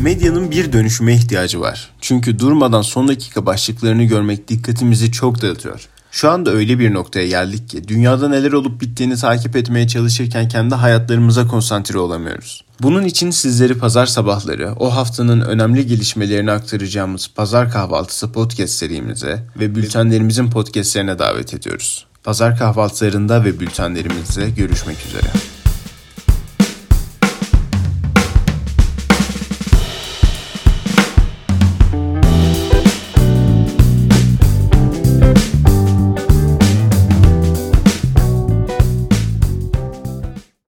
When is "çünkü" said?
2.00-2.38